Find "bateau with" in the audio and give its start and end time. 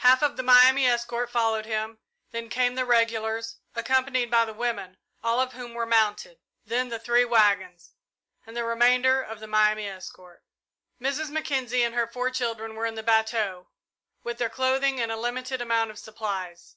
13.02-14.36